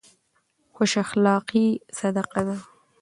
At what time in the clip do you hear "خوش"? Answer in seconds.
0.75-0.91